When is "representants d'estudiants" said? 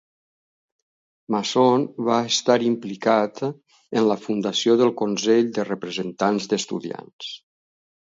5.73-7.35